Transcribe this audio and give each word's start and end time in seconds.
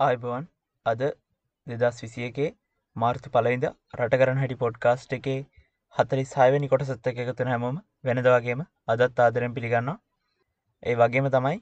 ආයිබවන් 0.00 0.44
අද 0.86 1.02
දෙදස් 1.66 1.98
විසියකේ 2.02 2.46
මාර්තු 2.96 3.30
පලයිද 3.34 3.64
රට 3.96 4.18
කරන 4.20 4.40
හැටි 4.42 4.56
පොඩ්කාස්ට් 4.62 5.12
එකේ 5.16 5.36
හතරි 5.94 6.24
සයවැනි 6.30 6.70
කොට 6.72 6.84
සත්ත 6.86 7.12
එකතුන 7.24 7.50
හැමෝම 7.52 7.76
වෙනදවාගේම 8.04 8.64
අදත් 8.88 9.22
ආදරෙන් 9.24 9.54
පිළිගන්නවා. 9.58 9.94
ඒ 10.82 10.94
වගේම 10.94 11.28
තමයි 11.34 11.60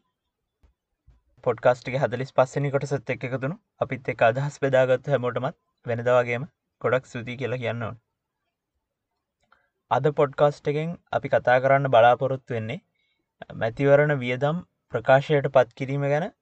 පොඩ්කාස්ටික 1.45 1.99
හදලිස් 1.99 2.33
පස්සනි 2.33 2.73
කොට 2.75 2.89
සත්ත 2.89 3.19
එකතුුණු 3.19 3.59
අපිත් 3.81 4.11
එක 4.15 4.25
අදහස් 4.29 4.59
බෙදාගත්තු 4.65 5.15
හැමෝටමත් 5.15 5.59
වෙනදවාගේම 5.87 6.49
ගොඩක් 6.81 7.13
සුති 7.13 7.37
කියලා 7.37 7.63
කියන්නවන් 7.65 8.01
අද 9.91 10.13
පොඩ්කාස්ට් 10.19 10.75
එකෙන් 10.75 10.99
අපි 11.19 11.35
කතා 11.35 11.61
කරන්න 11.63 11.93
බලාපොරොත්තු 11.93 12.59
වෙන්නේ 12.59 12.83
මැතිවරණ 13.57 14.19
වියදම් 14.19 14.67
ප්‍රකාශයට 14.93 15.55
පත් 15.55 15.81
කිරීම 15.81 16.13
ගැන 16.13 16.33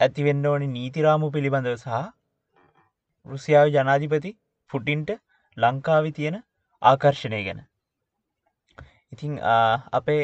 ඇතිවෙන්න 0.00 0.44
ඕනි 0.46 0.66
නීතිරාමු 0.68 1.28
පිළිබඳව 1.30 1.76
සහ 1.76 2.02
රුසියාව 3.26 3.68
ජනාධිපති 3.68 4.30
පුටින්ට 4.70 5.10
ලංකාවි 5.56 6.10
තියෙන 6.12 6.36
ආකර්ශණය 6.82 7.40
ගැන. 7.44 7.60
ඉතිං 9.12 9.32
අපේ 9.92 10.22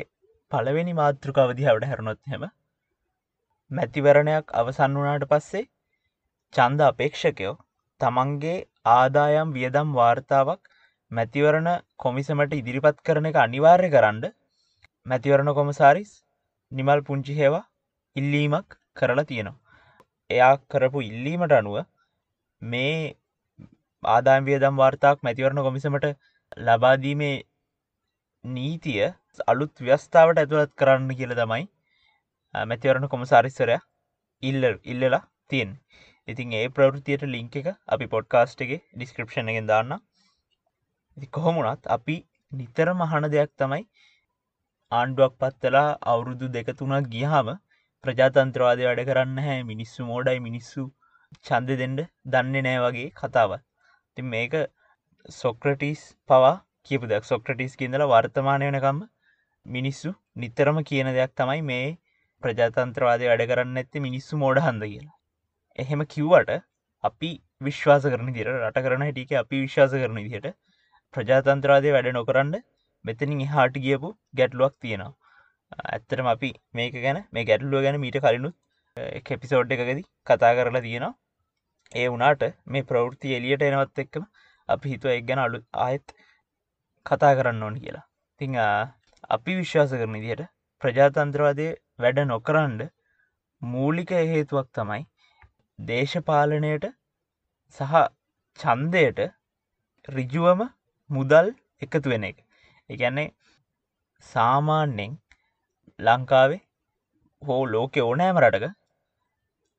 පළවෙනි 0.52 0.94
මාතෘකාවදිහාවට 0.94 1.88
හැරුණොත් 1.90 2.20
හැම 2.26 2.44
මැතිවරණයක් 3.70 4.54
අවසන් 4.54 4.94
වනාට 4.98 5.26
පස්සේ 5.28 5.64
චන්ද 6.52 6.86
අපේක්ෂකයෝ 6.86 7.54
තමන්ගේ 8.00 8.56
ආදායම් 8.90 9.52
වියදම් 9.52 9.90
වාර්තාවක් 9.92 10.62
මැතිවරණ 11.12 11.70
කොමිසමට 11.96 12.52
ඉදිරිපත් 12.52 13.02
කරන 13.02 13.26
එක 13.26 13.40
අනිවාර්ය 13.40 13.90
කරන්න 13.90 14.22
මැතිවරණ 15.06 15.54
කොමසාරිස් 15.54 16.14
නිමල් 16.72 17.02
පුංචි 17.02 17.34
හේවා 17.34 17.64
ඉල්ලීමක් 18.16 18.80
කරලා 18.96 19.24
තියෙනවා. 19.24 19.63
එයා 20.30 20.54
කරපු 20.70 21.00
ඉල්ලීමට 21.02 21.54
අනුව 21.54 21.76
මේ 22.62 22.94
ආදාම් 24.02 24.46
වියදම් 24.46 24.76
වාර්තාක් 24.76 25.22
මැතිවරණ 25.22 25.66
කොමිසමට 25.66 26.06
ලබාදීමේ 26.60 27.34
නීතිය 28.44 29.04
අලුත් 29.46 29.74
ව්‍යස්ථාවට 29.80 30.40
ඇතුළත් 30.40 30.72
කරන්න 30.76 31.10
කියල 31.14 31.34
තමයි 31.34 31.64
මැතිවරණ 32.54 33.08
කොමසාරිස්සරය 33.08 33.78
ඉල්ල 34.42 34.64
ඉල්ලලා 34.84 35.22
තියෙන් 35.48 35.72
ඉතින් 36.28 36.52
ඒ 36.52 36.66
ප්‍රවෘතියට 36.70 37.24
ලිංක 37.28 37.56
එක 37.56 37.68
අපි 37.88 38.06
පොඩ්කාස්ට් 38.06 38.60
එක 38.60 38.72
ඩිස්ක්‍රපෂන් 38.74 39.50
එකෙන් 39.52 39.66
දාන්න 39.66 39.96
කොහොමුණත් 41.32 41.88
අපි 41.88 42.16
නිතර 42.52 42.88
මහන 42.94 43.28
දෙයක් 43.28 43.52
තමයි 43.54 43.82
ආණ්ඩුවක් 44.92 45.34
පත්තලා 45.40 45.88
අවුරුදු 46.06 46.48
දෙක 46.50 46.68
තුනක් 46.74 47.10
ගියහම 47.10 47.48
ප්‍රජාතන්ත්‍රවාදය 48.04 48.86
වැඩ 48.86 49.02
කරන්න 49.08 49.38
හැ 49.44 49.60
මිනිස්සු 49.68 50.08
මෝඩයි 50.08 50.40
මිනිස්සු 50.46 50.82
චන්ද 51.40 51.76
දෙෙන්ඩ 51.78 52.00
දන්නේ 52.32 52.64
නෑ 52.66 52.80
වගේ 52.84 53.08
කතාවත් 53.20 53.64
ති 54.16 54.22
මේක 54.24 54.54
සොක්‍රටිස් 55.32 56.02
පවා 56.28 56.54
කියපු 56.84 57.08
දෙයක්. 57.08 57.24
සොක්‍රටිස් 57.24 57.76
කියඳල 57.76 58.04
වර්තමානය 58.06 58.66
වනකම් 58.66 58.98
මිනිස්සු 59.66 60.10
නිතරම 60.36 60.78
කියන 60.84 61.08
දෙයක් 61.14 61.32
තමයි 61.34 61.62
මේ 61.62 61.86
ප්‍රජාතන්ත්‍රවාදය 62.42 63.30
වැඩ 63.30 63.44
කරන්න 63.50 63.80
ඇත්ති 63.82 64.04
මිනිස්සු 64.06 64.36
මෝඩ 64.36 64.60
හන්ද 64.60 64.84
කියලා. 64.84 65.16
එහෙම 65.78 66.04
කිව්වට 66.12 66.52
අපි 67.04 67.30
විශ්වාස 67.60 68.04
කරන 68.12 68.30
දිර 68.36 68.48
රට 68.52 68.84
කරන 68.84 69.04
හැටික 69.06 69.32
අපි 69.42 69.62
විශ්වාස 69.64 69.94
කරන 69.94 70.20
දිහට 70.20 70.48
ප්‍රජාතන්ත්‍රවාදය 71.14 71.94
වැඩ 71.96 72.10
නොකරන්න 72.18 72.54
මෙතනින් 73.04 73.40
හාට 73.48 73.76
ගියපු 73.86 74.10
ගැටලුවක් 74.38 74.76
තියෙනවා. 74.78 75.14
ඇත්තටම 75.82 76.28
අපි 76.34 76.50
මේක 76.78 76.94
ගැන 77.04 77.18
මේ 77.32 77.44
ගැටලුව 77.50 77.84
ගැන 77.86 78.00
මීට 78.04 78.18
කලිනුත් 78.24 78.56
කෙපිසෝඩ් 79.26 79.74
එකකද 79.76 80.00
කතා 80.26 80.52
කරලා 80.58 80.84
තියෙනවා. 80.86 81.14
ඒ 81.92 82.08
වනාට 82.14 82.42
මේ 82.72 82.86
ප්‍රවෘත්ති 82.90 83.36
එලියට 83.38 83.64
එනවත් 83.68 84.02
එක්කම 84.04 84.24
අපි 84.68 84.92
හිතුව 84.92 85.14
එක් 85.16 85.24
ගැන 85.28 85.44
අලු 85.46 85.58
ආයත් 85.86 86.06
කතා 87.06 87.32
කරන්න 87.38 87.64
ඕන 87.66 87.80
කියලා. 87.84 88.04
තිං 88.40 88.58
අපි 89.36 89.56
විශ්වාස 89.60 89.96
කරන 90.00 90.18
දියට 90.24 90.44
ප්‍රජාතන්ත්‍රවාදය 90.82 91.66
වැඩ 92.02 92.20
නොකරන්ඩ 92.32 92.82
මූලික 93.62 94.10
හේතුවක් 94.32 94.68
තමයි 94.78 95.02
දේශපාලනයට 95.78 96.86
සහ 97.76 97.94
චන්දයට 98.58 99.20
රිජුවම 100.08 100.60
මුදල් 101.10 101.46
එකතු 101.82 102.08
වෙන 102.12 102.24
එක. 102.30 102.38
එකන්නේ 102.90 103.28
සාමාන්‍යෙන් 104.26 105.12
ලංකාවේ 105.98 106.60
හෝ 107.42 107.60
ලෝකෙ 107.74 108.00
ඕනෑම 108.04 108.38
රටක 108.40 108.72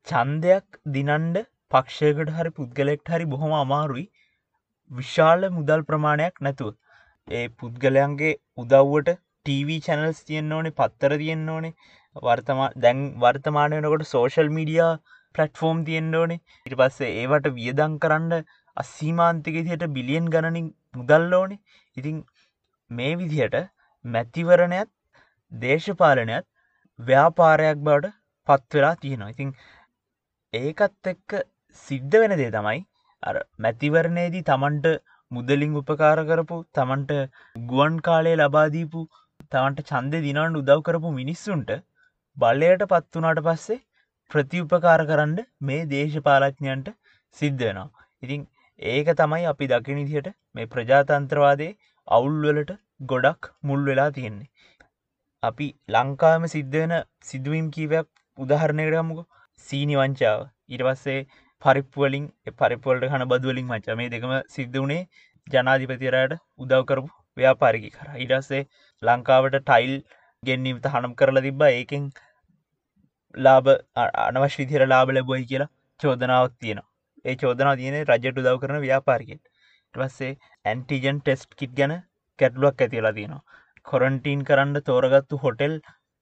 චන්දයක් 0.06 0.78
දිනන්ඩ 0.94 1.36
පක්ෂයකට 1.72 2.30
හරි 2.36 2.52
පුද්ගලෙක්ට 2.58 3.12
හරි 3.14 3.26
බොහොම 3.32 3.52
අමාරුයි. 3.56 4.04
විශාල 4.90 5.46
මුදල් 5.56 5.84
ප්‍රමාණයක් 5.90 6.40
නැතුව. 6.46 6.72
ඒ 7.28 7.44
පුද්ගලයන්ගේ 7.60 8.32
උදව්වට 8.62 9.12
ටීවී 9.12 9.84
චැනල්ස් 9.86 10.24
තියෙන් 10.28 10.56
ඕනේ 10.58 10.76
පත්තර 10.80 11.16
තියෙන් 11.22 11.44
ඕනේ 11.56 11.74
වර්තමා 12.22 12.70
දැන් 12.76 13.04
වර්තමානයනකොට 13.24 14.06
සෝශල් 14.14 14.50
මීඩියා 14.58 14.92
පලට්ෆෝර්ම් 15.34 15.84
තියෙන් 15.88 16.12
ඕනේ. 16.14 16.42
ඉට 16.66 16.78
පස්සේ 16.80 17.12
ඒවට 17.20 17.52
වියදං 17.58 18.00
කරන්න 18.02 18.48
අස්සීමාන්තිකෙදියට 18.76 19.88
බිලියන් 19.98 20.32
ගණනින් 20.34 20.74
මුදල් 20.98 21.40
ඕනේ. 21.40 21.62
ඉතින් 21.96 22.24
මේ 22.90 23.14
විදිහට 23.22 23.62
මැතිවරණයත් 24.04 24.90
දේශපාලනයත් 25.52 26.46
ව්‍යාපාරයක් 26.98 27.78
බවට 27.80 28.14
පත්වෙලා 28.48 28.94
තියෙනවා. 28.96 29.32
ඉතිං 29.34 29.50
ඒකත් 30.52 31.10
එක්ක 31.12 31.36
සිද්ධ 31.86 32.16
වෙන 32.22 32.34
දේ 32.40 32.50
තමයි 32.50 32.80
අර 33.22 33.36
මැතිවරණයේදී 33.58 34.46
තමන්ට 34.50 34.86
මුදලින් 35.30 35.76
උපකාර 35.80 36.18
කරපු 36.28 36.58
තමන්ට 36.74 37.12
ගුවන් 37.70 37.96
කාලය 38.08 38.34
ලබාදීපු 38.36 39.02
තමන්ට 39.52 39.88
චන්දය 39.90 40.22
දිනන්න 40.26 40.58
උදව් 40.60 40.80
කරපු 40.88 41.12
මිනිස්සුන්ට 41.20 41.72
බලයට 42.36 42.84
පත් 42.92 43.20
වනාට 43.20 43.42
පස්සේ 43.46 43.82
ප්‍රතිඋපකාර 44.30 45.00
කරන්න 45.10 45.38
මේ 45.68 45.88
දේශපාලඥයන්ට 45.92 46.88
සිද්ධ 47.36 47.64
වෙනවා. 47.66 48.04
ඉතිං 48.22 48.42
ඒක 48.80 49.08
තමයි 49.20 49.44
අපි 49.52 49.70
දකිනිදියට 49.72 50.34
මේ 50.54 50.70
ප්‍රජාතන්ත්‍රවාදය 50.72 51.68
අවුල්වලට 52.08 52.72
ගොඩක් 53.04 53.52
මුල් 53.62 53.82
වෙලා 53.88 54.10
තියෙන්නේ. 54.10 54.50
අපි 55.46 55.66
ලංකාම 55.94 56.46
සිද්ධ 56.54 56.76
වෙන 56.76 56.94
සිදුවීම් 57.22 57.66
කීවයක් 57.74 58.08
උදාහරණයට 58.38 58.94
ගමුක. 58.94 59.20
සීනි 59.66 59.98
වංචාව. 60.00 60.40
ඉරවස්සේ 60.68 61.20
පරිප්වලින් 61.62 62.24
පරිපොල්ට 62.58 63.06
හන 63.12 63.24
බදුවලින් 63.32 63.66
මච 63.70 63.96
මේ 64.00 64.10
දෙකම 64.14 64.32
සිද්ධ 64.56 64.78
වනේ 64.82 65.02
ජනාධිපතිරයට 65.46 66.34
උදව් 66.58 66.82
කරපු 66.88 67.10
ව්‍යාපාරිකි 67.36 67.90
කර 67.96 68.08
ඉඩස්සේ 68.24 68.62
ලංකාවට 69.02 69.58
ටයිල් 69.60 69.94
ගෙන්න්නීම 70.42 70.78
තහනම් 70.84 71.14
කරලා 71.20 71.44
තිබ්බ. 71.46 71.62
ඒකෙන් 71.70 72.04
ලාබ 73.34 73.66
අනවශ 74.24 74.56
විදිර 74.60 74.86
ලාබ 74.92 75.14
ලැබොයි 75.16 75.44
කියලා 75.50 75.70
චෝදනාවක් 76.00 76.54
තියෙනවා. 76.60 76.90
ඒ 77.24 77.36
චෝදනා 77.36 77.76
තියන 77.80 77.96
රජට 78.02 78.40
උදව් 78.42 78.58
කරන 78.62 78.82
ව්‍යාපාරිකෙන් 78.86 79.40
ටවස්සේ 79.94 80.32
ඇන්ටිජන් 80.64 81.20
ටෙස්ට් 81.20 81.50
කිට් 81.60 81.72
ගැන 81.78 81.94
කැටලුවක් 82.38 82.84
ඇතිලා 82.84 83.14
තියෙනවා. 83.18 83.44
කොරන්ටීන් 83.86 84.42
කරන්න 84.48 84.82
තෝරගත්තු 84.88 85.42
හොටෙල් 85.44 85.74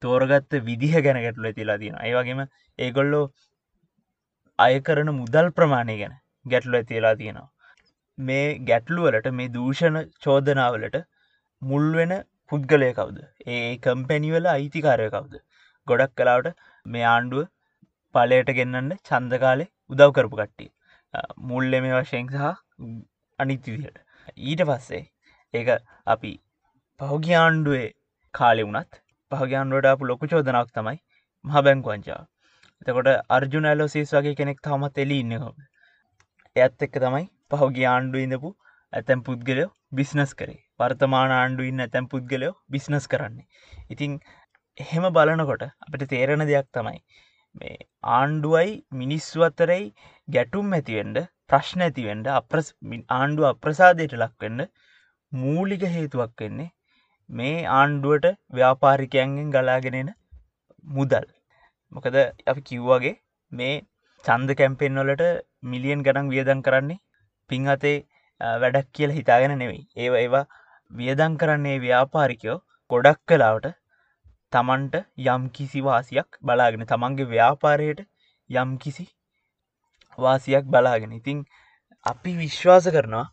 තෝරගත්ත 0.03 0.61
විදිහ 0.69 0.95
ගැන 1.07 1.19
ගැටලු 1.25 1.51
ඇතිලා 1.51 1.79
තියෙන 1.83 1.99
ඒවගේම 2.09 2.43
ඒගොල්ලෝ 2.79 3.25
අය 4.59 4.77
කරන 4.89 5.11
මුදල් 5.21 5.49
ප්‍රමාණය 5.57 5.97
ගැන 6.03 6.15
ගැටලු 6.47 6.77
ඇතිලා 6.81 7.15
තියෙනවා. 7.21 7.49
මේ 8.19 8.47
ගැටලුවලට 8.69 9.29
මේ 9.39 9.53
දූෂණ 9.57 9.99
චෝදනාවලට 10.25 10.97
මුල්වෙන 11.63 12.13
පුද්ගලය 12.53 12.91
කවුද? 12.99 13.19
ඒ 13.47 13.79
කම්පැනිවල 13.79 14.47
අයිතිකාරය 14.53 15.09
කවුද? 15.11 15.35
ගොඩක් 15.89 16.15
කලාවට 16.21 16.55
මේ 16.87 17.07
ආණ්ඩුව 17.15 17.51
පලයට 18.15 18.55
ගෙන්න්නට 18.59 19.11
චන්දකාලේ 19.11 19.71
උදව් 19.93 20.15
කරපු 20.17 20.41
කට්ටිය. 20.41 20.71
මුල්ල 21.51 21.81
මේ 21.85 21.99
වශයෙන් 21.99 22.31
සහ 22.31 22.47
අනිත්විදියට 23.39 23.99
ඊට 24.45 24.63
පස්සේ 24.71 25.05
ඒක 25.55 25.69
අපි 26.07 26.33
පහුගිය 27.01 27.37
ආණ්ඩුවේ 27.37 27.87
කාලෙ 28.35 28.63
වුණත් 28.63 28.99
පහගයාන්ඩුවට 29.33 29.87
අප 29.89 30.03
ලොකු 30.05 30.27
චෝදනක් 30.27 30.69
තමයි 30.75 30.99
මහ 31.45 31.63
බැංකුවංචා 31.63 32.21
එතකොට 32.83 33.09
අර්ජුන 33.31 33.65
ඇලෝසිස් 33.67 34.13
වගේ 34.13 34.35
කෙනෙක් 34.35 34.61
තවමත් 34.61 35.03
එලි 35.05 35.17
ඉන්නකොම 35.21 35.57
එයත් 36.57 36.85
එක්ක 36.87 36.99
තමයි 36.99 37.25
පහුගිය 37.53 37.87
ආණ්ඩු 37.87 38.21
ඉඳපු 38.21 38.51
ඇතැම් 38.93 39.23
පුද්ගලයෝ 39.23 39.71
බිස්නස් 39.93 40.33
කරේ. 40.35 40.61
වර්තමාන 40.79 41.33
ආණ්ඩු 41.33 41.67
ඉන්න 41.71 41.85
ඇතැම් 41.85 42.07
පුද්ගලයෝ 42.07 42.55
බිස්නස් 42.71 43.07
කරන්නේ. 43.07 43.47
ඉතිං 43.91 44.13
එහෙම 44.79 45.09
බලනකොට 45.11 45.65
අපට 45.65 46.07
තේරෙන 46.09 46.47
දෙයක් 46.47 46.69
තමයි 46.73 47.01
මේ 47.55 47.77
ආණ්ඩුවයි 48.13 48.71
මිනිස්සු 48.95 49.45
අතරයි 49.49 49.83
ගැටුම් 50.29 50.71
ඇතිවෙන්ඩ 50.73 51.21
ප්‍රශ්න 51.49 51.85
ඇතිවෙන්ඩ 51.89 52.33
අප්‍රස් 52.33 52.71
ආණ්ඩුව 53.11 53.51
අප්‍රසාදයට 53.51 54.17
ලක්වෙන්න 54.19 54.65
මූලික 55.33 55.85
හේතුවක් 55.91 56.35
වෙන්නේ 56.41 56.71
මේ 57.31 57.57
ආණ්ඩුවට 57.71 58.27
ව්‍යාපාරිකයන්ගෙන් 58.51 59.51
ගලාගෙනෙන 59.51 60.11
මුදල්. 60.91 61.27
මොකද 61.93 62.17
අපි 62.47 62.61
කිව්වාගේ 62.63 63.15
මේ 63.53 63.75
චන්ද 64.25 64.57
කැම්පෙන් 64.57 65.01
වලට 65.01 65.25
මිලියන් 65.65 66.03
ගනන් 66.03 66.29
වියදන් 66.29 66.61
කරන්නේ 66.63 67.01
පින් 67.51 67.67
අතේ 67.69 67.97
වැඩක් 68.59 68.93
කියල 68.93 69.11
හිතාගෙන 69.11 69.59
නෙවෙයි 69.59 69.83
ඒ 69.97 70.11
ඒවා 70.21 70.45
වියදං 70.91 71.35
කරන්නේ 71.37 71.79
ව්‍යාපාරිකයෝ 71.81 72.59
ගොඩක් 72.91 73.21
කලාවට 73.27 73.69
තමන්ට 74.53 74.97
යම් 75.27 75.45
කිසි 75.51 75.81
වාසියක් 75.83 76.39
බලාගෙන 76.43 76.87
තමන්ගේ 76.87 77.31
ව්‍යාපාරයට 77.31 78.01
යම් 78.51 78.79
කිසි 78.79 79.07
වාසියක් 80.19 80.65
බලාගෙන. 80.67 81.13
ඉතිං 81.13 81.39
අපි 82.07 82.33
විශ්වාස 82.37 82.87
කරනවා 82.89 83.27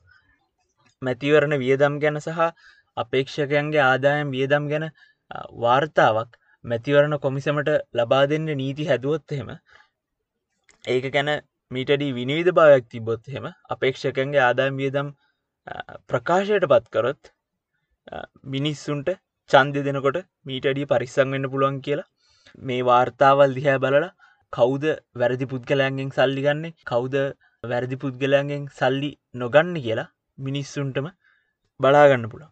මැතිවරණ 1.02 1.60
වියදම් 1.60 2.00
ගැන 2.02 2.20
සහ 2.20 2.40
අපේක්ෂකයන්ගේ 2.98 3.84
ආදායම් 3.84 4.32
වියදම් 4.32 4.68
ගැන 4.72 4.86
වාර්තාවක් 5.60 6.38
මැතිවරණ 6.66 7.18
කොමිසමට 7.20 7.72
ලබා 7.94 8.24
දෙන්න 8.28 8.50
නීති 8.56 8.88
හැදුවොත් 8.88 9.36
එහෙම 9.36 9.52
ඒක 10.86 11.08
ගැන 11.10 11.32
මීටඩි 11.72 12.08
විනිවිධ 12.14 12.54
භාවයක් 12.54 12.88
තිබොත් 12.88 13.30
හෙම 13.30 13.46
අපේක්ෂකන්ගේ 13.70 14.42
ආදායම් 14.42 14.80
වියදම් 14.82 15.12
ප්‍රකාශයට 16.10 16.66
පත්කරොත් 16.68 17.32
මිනිස්සුන්ට 18.48 19.12
චන්දය 19.50 19.84
දෙනකොට 19.84 20.18
මීටඩිය 20.46 20.88
පරිස්සං 20.88 21.36
වෙන්න 21.36 21.52
පුළුවන් 21.52 21.78
කියලා 21.82 22.10
මේ 22.66 22.82
වාර්තාවල් 22.84 23.56
දිහැ 23.58 23.78
බලලා 23.80 24.12
කෞද 24.54 24.86
වැරදි 25.16 25.46
පුද්ගලයන්ගෙන් 25.48 26.12
සල්ලි 26.12 26.42
ගන්නේ 26.42 26.76
කෞද 26.86 27.16
වැරදි 27.64 27.98
පුද්ගලයන්ගෙන් 27.98 28.66
සල්ලි 28.74 29.12
නොගන්න 29.36 29.76
කියලා 29.80 30.10
මිනිස්සුන්ටම 30.38 31.08
බලාගන්න 31.80 32.28
පුළන් 32.28 32.50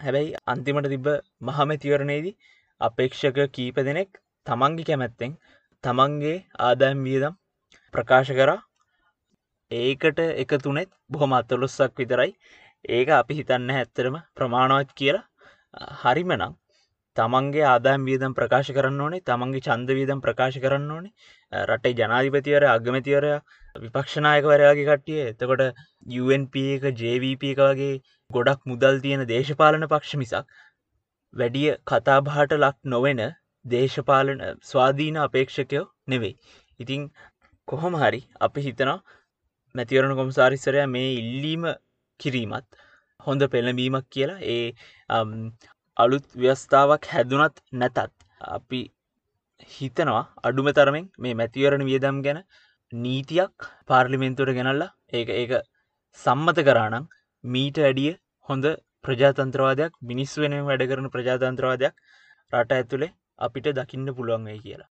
හැබැයි 0.00 0.36
අන්තිමට 0.46 0.88
තිබ 0.92 1.06
මහමැතිවරණයේදී 1.46 2.36
අපේක්ෂක 2.80 3.38
කීප 3.54 3.78
දෙනෙක් 3.86 4.10
තමන්ගි 4.46 4.84
කැමැත්තෙන් 4.88 5.32
තමන්ගේ 5.84 6.36
ආදායම් 6.60 7.00
වියදම් 7.06 7.34
ප්‍රකාශ 7.94 8.32
කරා. 8.32 8.60
ඒකට 9.70 10.20
එක 10.42 10.52
තුනෙත් 10.64 10.90
බොහොම 11.10 11.32
අතලොස්සක් 11.32 11.98
විතරයි. 11.98 12.30
ඒක 12.88 13.08
අපි 13.16 13.38
හිතන්න 13.38 13.70
ඇත්තරම 13.72 14.16
ප්‍රමාණවත් 14.36 14.94
කියලා. 14.94 15.26
හරිමනම් 16.02 16.54
තමන්ගේ 17.16 17.66
ආදායම් 17.66 18.06
වියදම් 18.08 18.36
ප්‍රකාශ 18.38 18.70
කරන්න 18.76 19.02
ඕනේ 19.04 19.24
තමන්ගේ 19.28 19.64
චන්ද 19.66 19.96
වියදම් 19.98 20.20
ප්‍රකාශ 20.20 20.58
කරන්න 20.64 20.94
ඕනේ. 20.96 21.14
රටේ 21.52 21.96
ජනාධිපතිවර 21.98 22.68
අගමතිවරය 22.68 23.32
විපක්ෂනායකවරයාගේ 23.76 24.86
කට්ටිය 24.88 25.20
එතකොට 25.24 25.62
UNP 26.22 26.54
එක 26.76 26.88
ජVP 27.00 27.52
එක 27.52 27.64
වගේ 27.64 28.00
ගොඩක් 28.30 28.66
මුදල් 28.66 28.98
තියෙන 29.00 29.22
දේශපාලන 29.26 29.84
පක්ෂ 29.84 30.18
මිසක් 30.18 30.56
වැඩිය 31.34 31.70
කතාබහට 31.86 32.50
ලක් 32.56 32.76
නොවෙන 32.86 33.22
දේශපාලන 33.64 34.42
ස්වාධීන 34.62 35.16
අපේක්ෂකයෝ 35.18 35.84
නෙවෙයි. 36.06 36.34
ඉතිං 36.80 37.06
කොහොම 37.68 37.96
හරි 37.96 38.20
අපි 38.40 38.66
හිතනවා 38.66 38.98
මැතිවරණ 39.74 40.18
කොමසාරිස්සරය 40.20 40.84
මේ 40.88 41.08
ඉල්ලීම 41.14 41.64
කිරීමත් 42.20 42.68
හොඳ 43.20 43.48
පෙළඹීමක් 43.48 44.06
කියලා. 44.10 44.38
ඒ 44.46 44.66
අලුත් 45.96 46.26
ව්‍යස්ථාවක් 46.36 47.12
හැදුනත් 47.12 47.66
නැතත් 47.74 47.98
අපි 48.50 48.82
හිතනවා 49.72 50.22
අඩුම 50.44 50.74
තරමෙන් 50.74 51.12
මේ 51.18 51.34
මැතිවරණ 51.34 51.88
වියදම් 51.88 52.20
ගැන 52.22 52.46
නීතියක් 52.92 53.72
පාර්ලිමෙන්තුවට 53.86 54.58
ගෙනල්ලා 54.58 54.94
ඒක 55.12 55.30
ඒක 55.34 55.62
සම්මත 56.18 56.60
කරානම් 56.64 57.06
මීට 57.44 57.78
ඇඩිය 57.80 58.12
හොඳ 58.48 58.64
ප්‍රජාතන්ත්‍රවාදයක් 59.04 59.98
මිනිස් 60.02 60.32
වෙන 60.38 60.54
වැඩ 60.68 60.84
කරන 60.90 61.10
ප්‍රජාතන්ත්‍රවාදයක් 61.10 61.94
රට 62.52 62.78
ඇතුළේ 62.78 63.14
අපිට 63.38 63.68
දකින්න 63.74 64.14
පුළුවන් 64.14 64.48
වෙයි 64.48 64.62
කියලා. 64.62 64.90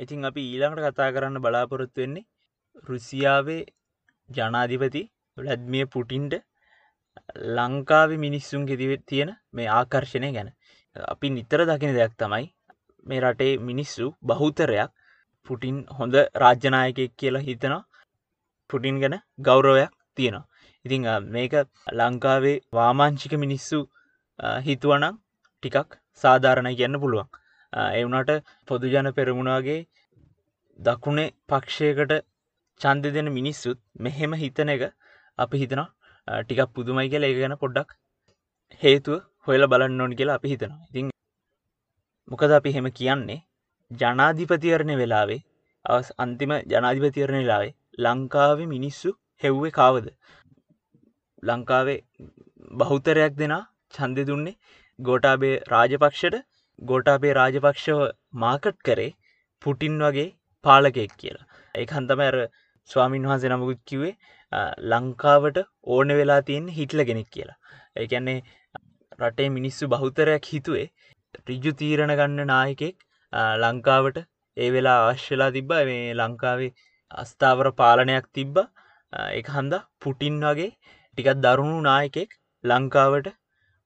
ඉතින් 0.00 0.24
අපි 0.24 0.42
ඊළඟට 0.44 0.86
කතා 0.86 1.12
කරන්න 1.14 1.42
බලාපොරොත්තු 1.44 2.02
වෙන්නේ 2.02 2.26
රුසියාවේ 2.84 3.62
ජනාධිපති 4.30 5.02
ලැද්මිය 5.36 5.86
පුටින්ට 5.86 6.34
ලංකාව 7.56 8.10
මිනිස්සුන් 8.18 8.66
ගෙදිව 8.66 8.92
තියෙන 9.06 9.30
මේ 9.52 9.68
ආකර්ශණය 9.70 10.30
ගැන. 10.36 10.50
අපි 10.96 11.30
නිතර 11.30 11.60
දකින 11.64 11.92
දෙයක් 11.92 12.12
තමයි 12.16 12.46
මේ 13.06 13.20
රටේ 13.20 13.52
මිනිස්සු 13.60 14.04
බහුතරයක් 14.22 14.90
පුටින් 15.50 15.76
හොඳ 15.90 16.14
රාජ්‍යනායකෙක් 16.36 17.12
කියලා 17.14 17.42
හිතනවා. 17.42 17.82
පුටින් 18.70 19.00
ගැන 19.00 19.16
ගෞරවයක් 19.40 19.92
තියෙනවා. 20.16 20.48
ඉතිං 20.84 21.02
මේක 21.28 21.54
ලංකාවේ 21.92 22.56
වාමාංචික 22.72 23.32
මිනිස්සු 23.36 23.78
හිතුවනම් 24.62 25.14
ටිකක් 25.62 25.90
සාධාරණ 26.22 26.70
කියන්න 26.72 27.00
පුළුවන්. 27.00 27.28
එවුනට 27.94 28.30
පොදුජන 28.68 29.08
පෙරමුණගේ 29.12 29.80
දකුණේ 30.78 31.34
පක්ෂයකට 31.48 32.14
චන්ද 32.80 33.12
දෙන 33.12 33.28
මිනිස්සුත් 33.32 33.78
මෙහෙම 33.98 34.32
හිතන 34.34 34.68
එක 34.68 34.82
අපි 35.38 35.56
හිතනවා 35.56 35.88
ටිකක් 36.40 36.74
පුදුමයි 36.74 37.08
කියලා 37.08 37.30
ඒ 37.30 37.38
ගැන 37.38 37.56
පොඩ්ඩක් 37.56 37.90
හේතුව 38.82 39.22
හොයල 39.46 39.66
බලන්න 39.72 40.02
ඕනි 40.02 40.16
කියලා 40.18 40.36
අපි 40.40 40.52
හිතනවා. 40.52 40.84
ඉතින් 40.90 41.10
මොකද 42.28 42.52
අපි 42.58 42.70
හෙම 42.76 42.86
කියන්නේ? 43.00 43.40
ජනාධිපතිවරණය 43.90 44.94
වෙලාවේ 45.00 45.40
අවස් 45.84 46.08
අන්තිම 46.24 46.52
ජනාධිපතිවරණ 46.72 47.42
වෙලාවේ 47.42 47.74
ලංකාවේ 48.04 48.68
මිනිස්සු 48.74 49.12
හෙව්වේ 49.44 49.72
කාවද? 49.78 50.06
ලංකාවේ 51.42 51.98
බහුතරයක් 52.82 53.36
දෙනා 53.42 53.62
චන්දෙ 53.96 54.26
දුන්නේ 54.30 54.56
ගෝටාබේ 54.98 55.54
රාජපක්ෂට 55.74 56.38
ගෝටාබේ 56.82 57.36
රාජපක්ෂව 57.40 58.00
මාකට් 58.44 58.78
කරේ 58.88 59.10
පුටින් 59.62 60.00
වගේ 60.06 60.28
පාලකෙක් 60.64 61.12
කියලා. 61.22 61.46
ඒ 61.74 61.86
හන්තමර 61.92 62.36
ස්වාමීන් 62.90 63.28
වහන්සේ 63.28 63.52
නමුකුත් 63.52 63.80
කිවේ 63.90 64.14
ලංකාවට 64.92 65.58
ඕන 65.94 66.18
වෙලා 66.18 66.42
තියෙන් 66.48 66.66
හිටල 66.78 67.08
ගෙනෙක් 67.10 67.28
කියලා. 67.34 67.58
ඒකැන්නේ 68.00 68.38
රටේ 69.18 69.48
මිනිස්සු 69.56 69.90
බහුතරයක් 69.94 70.46
හිතුවේ 70.52 70.86
රිජු 71.50 71.72
තීරණ 71.80 72.14
ගන්න 72.20 72.50
නායකෙක් 72.52 72.96
ලංකාවට. 73.62 74.18
ඒ 74.56 74.68
වෙලා 74.74 74.98
අවශ්‍යලා 75.04 75.50
තිබ්බ. 75.56 75.70
මේ 75.90 76.14
ලංකාවේ 76.20 76.72
අස්ථාවර 77.10 77.68
පාලනයක් 77.80 78.26
තිබ්බ. 78.38 78.56
එක 79.38 79.48
හන්ද 79.56 79.74
පුටින් 80.02 80.38
වගේ 80.46 80.70
ටිකත් 81.18 81.42
දරුණු 81.44 81.80
නායකෙක් 81.88 82.30
ලංකාවට 82.64 83.28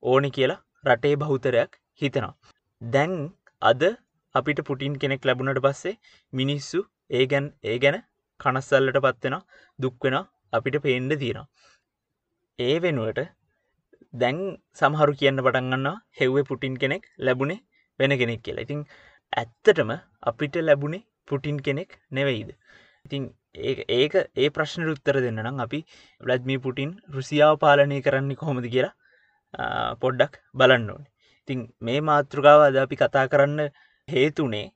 ඕනි 0.03 0.31
කියලා 0.37 0.61
රටේ 0.89 1.17
බහුතරයක් 1.23 1.73
හිතනවා. 2.03 2.35
දැන් 2.83 3.15
අද 3.63 3.83
අපිට 4.35 4.61
පුටින් 4.69 4.95
කෙනෙක් 5.03 5.27
ලැබුණට 5.29 5.65
පස්සේ 5.67 5.99
මිනිස්සු 6.33 6.81
ඒ 7.11 7.25
ගැන් 7.33 7.47
ඒ 7.71 7.77
ගැන 7.85 7.99
කනස්සල්ලට 8.41 8.99
පත්වෙන 9.07 9.37
දුක්වෙන 9.79 10.17
අපිට 10.53 10.77
පේන්ඩ 10.87 11.13
තියෙනවා. 11.23 11.49
ඒ 12.59 12.77
වෙනුවට 12.85 13.21
දැන් 14.15 14.39
සමහරු 14.73 15.13
කියන්න 15.21 15.43
පටන්ගන්නවා 15.47 15.97
හෙව්වේ 16.21 16.45
පුටින් 16.45 16.77
කෙනෙක් 16.77 17.05
ලැබුණේ 17.19 17.61
වෙන 18.01 18.13
කෙනෙක් 18.21 18.43
කියලා. 18.43 18.63
ඉතින් 18.63 18.81
ඇත්තටම 19.33 19.91
අපිට 20.23 20.57
ලැබුණේ 20.61 21.07
පුටින් 21.27 21.59
කෙනෙක් 21.61 21.91
නෙවෙයිද? 22.11 22.51
ඉතින් 23.07 23.23
ඒක 23.55 24.15
ඒ 24.37 24.49
ප්‍රශ්න 24.51 24.89
උත්තර 24.95 25.21
දෙන්න 25.21 25.41
නම් 25.45 25.61
අපි 25.61 25.81
ලද්මී 26.21 26.59
පුටින් 26.59 26.91
රුසියාව 27.15 27.55
පාලනය 27.59 28.01
කරන්නේ 28.03 28.41
කොහොමද 28.43 28.67
කියලා 28.75 28.95
පොඩ්ඩක් 30.03 30.41
බලන්න 30.55 30.91
ඕනේ. 30.91 31.11
ඉතිං 31.43 31.61
මේ 31.81 32.01
මාතෘකාව 32.03 32.61
අද 32.69 32.77
අපි 32.77 32.97
කතා 32.97 33.27
කරන්න 33.33 33.61
හේතුනේ 34.09 34.67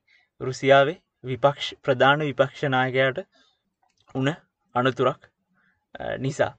රුසියාවේ 0.41 0.97
විපක්ෂ 1.23 1.67
ප්‍රධාන 1.83 2.25
විපක්ෂනායකයට 2.29 3.19
උන 4.15 4.29
අනතුරක් 4.75 5.21
නිසා. 6.19 6.53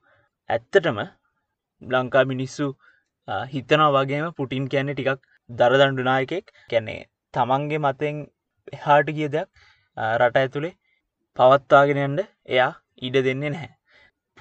ඇත්තටම 0.49 0.99
ලංකා 1.93 2.25
මිනිස්සු 2.31 2.67
හිතනවා 3.53 3.91
වගේම 3.97 4.27
පුටින් 4.39 4.65
කැනෙ 4.73 4.93
ටිකක් 4.93 5.21
දරදණ්ඩුනායකෙක් 5.49 6.55
කැනේ 6.71 7.01
තමන්ගේ 7.33 7.83
මතෙන් 7.85 8.25
එහාට 8.73 9.09
ගිය 9.17 9.29
දෙයක් 9.35 9.49
රට 10.17 10.41
ඇතුළේ 10.41 10.73
පවත්වාගෙනයන්ට 11.37 12.21
එයා 12.47 12.71
ඉඩ 13.01 13.17
දෙන්නේ 13.27 13.53
නැහැ. 13.53 13.71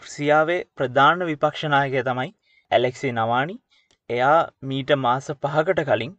සියාවේ 0.03 0.61
ප්‍රධාන 0.77 1.25
විපක්ෂනායකය 1.31 2.03
තමයි 2.09 2.31
ඇලෙක්සේ 2.71 3.13
නවානි. 3.13 3.57
එයා 4.11 4.39
මීට 4.71 4.93
මාස 5.07 5.27
පහකට 5.43 5.81
කලින් 5.89 6.13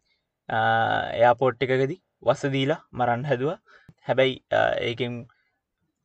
එයාපෝට් 0.49 1.63
එකකදී 1.65 2.01
වසදීලා 2.27 2.81
මරන්න 2.93 3.27
හැදුව. 3.29 3.51
හැබැයි 4.07 4.35
ඒකෙන් 4.89 5.13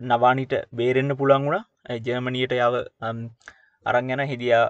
නවානිට 0.00 0.54
බේරෙන්න්න 0.78 1.18
පුළන් 1.20 1.46
වුණ. 1.46 1.66
ජර්මණයට 2.06 2.54
යව 2.58 2.74
අරංගැන 3.86 4.22
හිදියා 4.32 4.64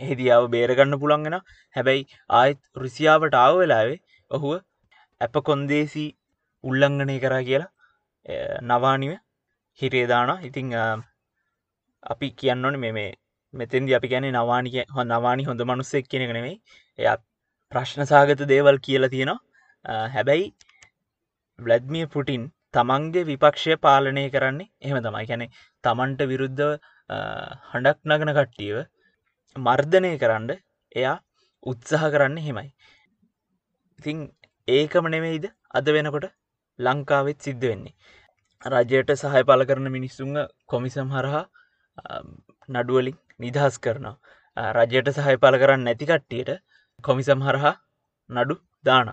හෙදියාව 0.00 0.48
බේරගන්න 0.50 1.00
පුළන්ගෙන 1.02 1.38
හැබැයි 1.76 2.06
ආයත් 2.30 2.60
රුසියාවට 2.76 3.36
ආව 3.36 3.54
වෙලාවේ 3.56 3.98
ඔහුව 4.30 4.56
ඇප 5.20 5.36
කොන්දේසි 5.42 6.06
උල්ලංගනය 6.64 7.18
කරා 7.18 7.42
කියලා 7.42 7.70
නවානිව 8.64 9.14
හිරේදාන 9.80 10.34
ඉතිං 10.42 10.74
අපි 12.06 12.28
කියන්න 12.32 12.66
ඕන 12.66 12.78
මේ 12.80 13.06
මෙතෙන්දි 13.54 13.96
අපි 13.98 14.08
ගැන 14.08 14.28
නවානික 14.32 14.76
හො 14.90 15.04
නවානි 15.04 15.44
හොඳ 15.44 15.62
මනුස්සෙක් 15.62 16.08
කෙනෙ 16.08 16.26
නෙවෙයි 16.28 16.56
එයත් 16.98 17.22
ප්‍රශ්න 17.72 18.02
සාගත 18.04 18.42
දේවල් 18.48 18.78
කියලා 18.78 19.08
තියෙනවා. 19.08 19.38
හැබැයි 20.08 20.46
බ්ලඩ්මිය 21.58 22.06
පුටින් 22.06 22.44
තමන්ගේ 22.74 23.24
විපක්ෂය 23.24 23.78
පාලනය 23.78 24.24
කරන්නේ 24.30 24.68
එහෙම 24.82 24.98
තමයි. 24.98 25.24
ගැනෙ 25.24 25.46
තමන්ට 25.84 26.28
විරුද්ධ 26.32 26.66
හඬක් 27.70 27.98
නගන 28.08 28.34
කට්ටියව 28.38 28.76
මර්ධනය 29.56 30.12
කරන්න 30.18 30.50
එයා 30.92 31.16
උත්සාහ 31.66 32.10
කරන්න 32.10 32.38
හෙමයි 32.40 32.68
ඉතිං 34.00 34.18
ඒකම 34.68 35.06
නෙවෙයිද 35.08 35.46
අද 35.72 35.86
වෙනකොට 35.88 36.26
ලංකාවෙත් 36.78 37.38
සිද්ධ 37.40 37.62
වෙන්නේ. 37.62 37.94
රජයට 38.64 39.10
සහය 39.14 39.42
පල 39.42 39.62
කරන 39.64 39.88
මිනිස්සුන්ග 39.88 40.36
කොමිසම් 40.66 41.08
හරහා 41.10 41.44
නඩුවලින් 42.68 43.16
නිදහස් 43.40 43.76
කරනවා. 43.78 44.16
රජයට 44.74 45.08
සහය 45.16 45.36
පල 45.36 45.56
කරන්න 45.56 45.86
නැතිකට්ටියට 45.86 46.52
කොමිසම් 47.04 47.40
හරහා 47.40 47.74
නඩු 48.30 48.56
දාන 48.84 49.12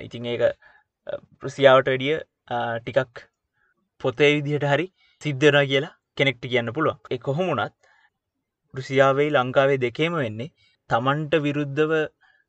ඉතිං 0.00 0.26
ඒක 0.26 0.42
පෘසියාවට 1.40 1.88
වැඩිය 1.88 2.16
ටිකක් 2.80 3.24
පොතේ 4.00 4.32
විදිහට 4.36 4.66
හරි 4.66 4.86
සිද්ධන 5.22 5.60
කියලා 5.64 5.94
කෙනෙක්ට 6.16 6.44
කියන්න 6.44 6.72
පුළුවන්. 6.72 6.98
එ 7.10 7.18
කොහොමුණත් 7.18 7.74
රුසියාවෙයි 8.74 9.34
ලංකාවේ 9.36 9.82
දෙකේම 9.84 10.14
වෙන්නේ. 10.22 10.52
තමන්ට 10.90 11.34
විරුද්ධව 11.46 11.92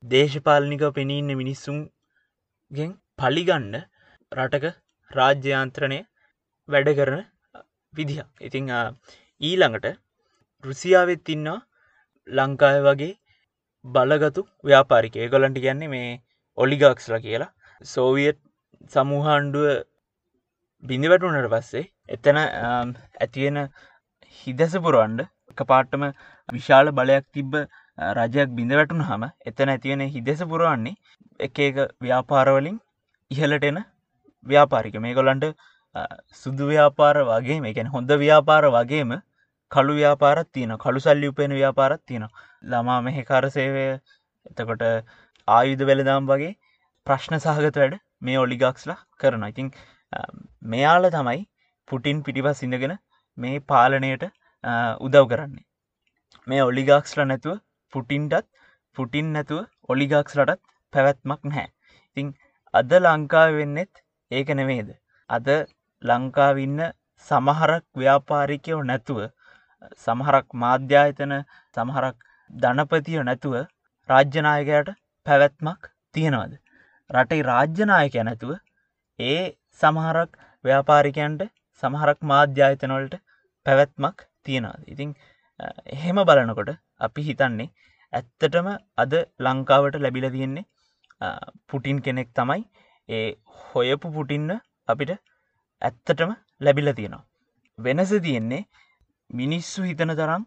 දේශපාලනික 0.03 0.83
පෙනීන්න 0.97 1.29
මිනිස්සුන්ගෙන් 1.41 2.91
පලිගන්න 3.19 3.75
රටක 4.31 4.65
රාජ්‍යයන්ත්‍රණය 5.11 5.99
වැඩ 6.69 6.89
කරන 6.97 7.21
විදිහ 7.93 8.19
ඉතිං 8.41 8.71
ඊළඟට 9.41 9.87
රුසියාවෙත් 10.63 11.33
ඉන්නවා. 11.35 11.59
ලංකාය 12.27 12.77
වගේ 12.85 13.13
බලගතු 13.85 14.41
ව්‍යාපාරික 14.63 15.15
ඒගොලන්ට 15.17 15.59
කියන්නේ 15.63 15.93
මේ 15.95 16.09
ඔලිගක්ස්ල 16.57 17.15
කියලා. 17.19 17.53
සෝවියට් 17.85 18.39
සමූහන්ඩුව 18.93 19.67
බිඳි 20.83 21.11
වැටුනට 21.11 21.49
පස්සේ 21.53 21.85
එතන 22.09 22.37
ඇතියෙන 22.41 23.59
හිදැස 24.39 24.75
පුරුවන්ඩ 24.85 25.21
එක 25.51 25.65
පාට්ටම 25.65 26.05
විශාල 26.49 26.91
බලයක් 26.93 27.25
තිබ්බ 27.31 27.53
රජයක් 28.15 28.49
බිඳ 28.51 28.71
වැටුන 28.71 29.03
හම 29.03 29.23
එතන 29.45 29.69
ඇතිවෙන 29.69 30.03
හිදෙස 30.09 30.41
පුරුවන්නේ 30.45 30.95
එක 31.39 31.59
එක 31.61 31.77
ව්‍යාපාරවලින් 32.01 32.77
ඉහලට 33.31 33.63
එන 33.63 33.79
ව්‍යාපාරික. 34.45 34.95
මේ 34.97 35.13
කොලන්ට 35.13 35.45
සුදු 36.33 36.67
ව්‍යාපාර 36.67 37.15
වගේ 37.25 37.61
මේකැන 37.61 37.89
හොඳ 37.89 38.09
ව්‍යාපාර 38.17 38.63
වගේම 38.69 39.13
කළු 39.71 39.93
ව්‍යාපාරත් 39.95 40.49
තියෙන 40.51 40.77
කළු 40.77 40.99
සල්ලි 40.99 41.27
උපෙන 41.27 41.51
ව්‍යාපාරත් 41.51 42.01
තියෙන 42.05 42.27
ළමා 42.63 42.99
මෙහෙකාර 43.01 43.43
සේවය 43.49 43.85
එතකොට 44.45 44.83
ආයුධ 45.47 45.83
වෙලදාම් 45.83 46.29
වගේ 46.31 46.53
ප්‍රශ්න 47.07 47.37
සහගත 47.37 47.75
වැඩ 47.75 47.99
මේ 48.21 48.37
ඔලිගක්ස්ලා 48.37 48.97
කරන 49.19 49.45
ඉතින් 49.45 49.71
මෙයාල 50.67 51.09
තමයි 51.11 51.41
පුටින් 51.87 52.23
පිටිපස් 52.23 52.63
ඉඳගෙන 52.63 52.95
මේ 53.37 53.63
පාලනයට 53.65 54.25
උදව් 54.99 55.25
කරන්නේ. 55.31 55.65
මේ 56.47 56.63
ඔලිගක්ස්ල 56.63 57.21
නැතුව 57.23 57.61
පුටින්ටත් 57.93 58.47
පුටින් 58.97 59.31
නැතුව 59.33 59.65
ඔලිගක්ස්ලටත් 59.89 60.61
පැවැත්මක් 60.93 61.41
නැහැ. 61.43 61.67
ඉතිං 62.17 62.27
අද 62.73 62.91
ලංකාව 62.97 63.57
වෙන්නෙත් 63.59 63.93
ඒක 64.31 64.49
නෙමේද? 64.59 64.89
අද 65.29 65.47
ලංකාවින්න 66.01 66.81
සමහරක් 67.25 67.85
ව්‍යාපාරිකයෝ 67.95 68.81
නැතුව 68.83 69.19
සමහරක් 69.95 70.47
මාධ්‍යායතන 70.63 71.33
සමහරක් 71.77 72.17
ධනපතියෝ 72.49 73.25
නැතුව 73.29 73.55
රාජ්‍යනායකයට 74.09 74.89
පැවැත්මක් 75.25 75.91
තියෙනවද. 76.15 76.53
රටයි 77.09 77.41
රාජ්‍යනායකය 77.43 78.23
නැතුව 78.23 78.51
ඒ 79.19 79.41
සමහරක් 79.81 80.31
ව්‍යාපාරිකයන්ට 80.65 81.41
සමහරක් 81.83 82.19
මාධ්‍යායතනොලට 82.31 83.15
පැවැත්මක් 83.65 84.27
තියෙනවාද. 84.45 84.81
ඉතිං 84.87 85.09
එහෙම 85.95 86.17
බලනකොට 86.29 86.71
අපි 86.99 87.27
හිතන්නේ 87.27 87.69
ඇත්තටම 88.13 88.67
අද 88.97 89.13
ලංකාවට 89.39 89.95
ලැබිල 89.99 90.27
තියෙන්නේ 90.35 90.65
පුටින් 91.69 91.99
කෙනෙක් 92.01 92.29
තමයි 92.33 92.61
ඒ 93.09 93.27
හොයපු 93.61 94.13
පුටින්න 94.17 94.51
අපිට 94.87 95.11
ඇත්තටම 95.81 96.31
ලැබිල 96.61 96.89
තියෙනවා. 96.93 97.23
වෙනස 97.79 98.11
තියෙන්නේ 98.25 98.67
මිනිස්සු 99.29 99.83
හිතන 99.83 100.11
තරම් 100.19 100.43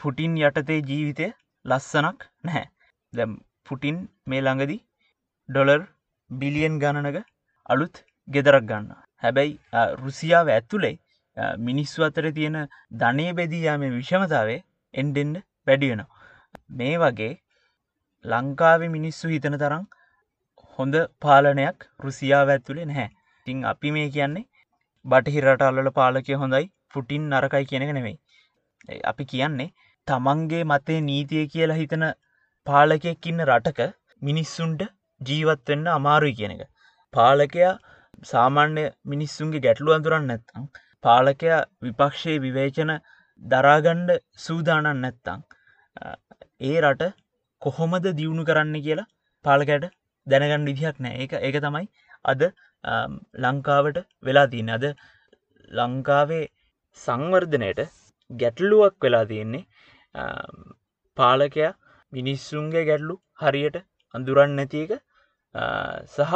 පුටින් 0.00 0.32
යටතේ 0.40 0.80
ජීවිතය 0.82 1.28
ලස්සනක් 1.64 2.26
නැහැ 2.44 2.66
දැම් 3.12 3.32
පුටින් 3.66 3.98
මේ 4.26 4.42
ළඟදි 4.42 4.76
ඩොලර් 5.48 5.82
බිලියන් 6.30 6.76
ගණනක 6.82 7.18
අලුත් 7.68 7.96
ගෙදරක් 8.28 8.64
ගන්න 8.70 8.90
හැබැයි 9.22 9.52
රුසියාව 10.02 10.48
ඇත්තුලේ 10.48 10.94
මිනිස්සු 11.60 12.06
අතර 12.08 12.30
තියෙන 12.30 12.58
ධනය 12.98 13.26
බෙදීයාම 13.32 13.86
විෂමතාවේ 13.90 14.60
එන්ඩෙන්ඩ 14.94 15.42
වැඩියෙනවා 15.66 16.08
මේ 16.72 16.94
වගේ 16.98 17.32
ලංකාවේ 18.24 18.90
මිනිස්සු 18.90 19.32
හිතන 19.34 19.58
තරම් 19.58 19.84
හොඳ 20.78 20.96
පාලනයක් 21.20 21.88
රුසියාව 22.00 22.54
ඇත්තුලේ 22.54 22.86
නැහැ 22.86 23.10
තිං 23.46 23.64
අපි 23.64 23.90
මේ 23.90 24.08
කියන්නේ 24.10 24.46
බටහිරට 25.04 25.62
අල්ල 25.62 25.90
පාලකය 25.98 26.38
හොඳයි 26.42 26.64
පුටින් 26.92 27.26
නරකයි 27.30 27.66
කියනක 27.70 27.92
නෙවෙයි. 27.96 28.16
අපි 29.04 29.24
කියන්නේ 29.32 29.68
තමන්ගේ 30.08 30.62
මතේ 30.64 31.00
නීතිය 31.00 31.44
කියලා 31.52 31.78
හිතන 31.80 32.04
පාලකයක්කින්න 32.66 33.44
රටක 33.46 33.80
මිනිස්සුන්ට 34.22 34.82
ජීවත්වෙන්න 35.20 35.86
අමාරුයි 35.94 36.34
කියන 36.38 36.54
එක. 36.56 36.62
පාලකයා 37.14 37.74
සාමාන්‍ය 38.24 38.84
මිනිස්සුන්ගේ 39.12 39.64
ගැටලු 39.66 39.96
අඳුරන්න 39.96 40.28
නැත්තං. 40.30 40.66
පාලකයා 41.04 41.60
විපක්ෂයේ 41.82 42.38
විවේචන 42.38 42.92
දරාගණ්ඩ 43.42 44.10
සූදානන් 44.38 44.88
නැත්තං. 44.96 45.44
ඒ 46.62 46.76
රට 46.82 47.12
කොහොමද 47.62 48.06
දියුණු 48.12 48.44
කරන්න 48.44 48.76
කියලා 48.80 49.10
පාලකයට 49.44 49.86
දැනගන්න 50.26 50.68
විදිහක් 50.68 50.98
නෑ 50.98 51.16
ඒ 51.24 51.42
ඒක 51.42 51.58
තමයි 51.62 51.86
අද 52.24 52.42
ලංකාවට 53.38 53.98
වෙලා 54.22 54.46
තියන්න 54.46 54.70
අද 54.70 54.86
ලංකාවේ 55.70 56.44
සංවර්ධනයට 56.98 57.80
ගැටලුවක් 58.30 58.96
වෙලා 59.02 59.24
තියෙන්නේ 59.24 59.64
පාලකයා 61.16 61.72
මිනිස්සුන්ගේ 62.12 62.84
ගැටලු 62.84 63.16
හරියට 63.40 63.76
අඳුරන්න 64.14 64.56
නැතික 64.56 64.92
සහ 66.14 66.34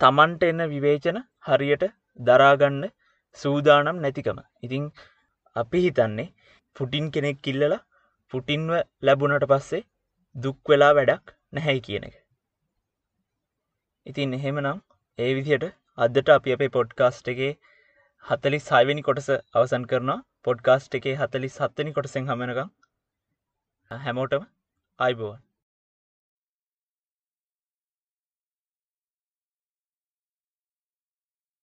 තමන්ට 0.00 0.42
එන්න 0.44 0.62
විවේචන 0.68 1.18
හරියට 1.46 1.84
දරාගන්න 2.20 2.82
සූදානම් 3.38 3.96
නැතිකම. 3.96 4.38
ඉතිං 4.62 4.84
අපි 5.56 5.80
හිතන්නේ 5.86 6.28
පුටින් 6.76 7.06
කෙනෙක් 7.10 7.38
කිල්ලලා 7.42 7.80
පුටින්ව 8.32 8.72
ලැබුණට 9.02 9.46
පස්සේ 9.46 9.82
දුක් 10.34 10.58
වෙලා 10.68 10.92
වැඩක් 10.92 11.34
නැහැයි 11.52 11.84
කියන 11.86 12.06
එක. 12.08 12.16
ඉතින් 14.06 14.34
එහෙමනම් 14.34 14.80
ඒ 15.18 15.30
විදියට 15.34 15.66
අදට 15.98 16.34
අපි 16.36 16.56
අපේ 16.56 16.74
පොඩ්කාස්ට් 16.76 17.32
එකේ 17.34 17.52
හතලි 18.24 18.58
සයිවැනි 18.60 19.02
කොටස 19.02 19.30
අවසන් 19.54 19.84
කරනවා. 19.84 20.20
පොඩ්කාස්ට් 20.44 20.98
එකේ 20.98 21.16
හතලි 21.16 21.48
සත්තනි 21.50 21.92
කොටසෙන් 21.92 22.30
හමනකම් 22.30 22.68
හැමෝටම 23.90 24.44
අයිබෝවන් 24.98 25.49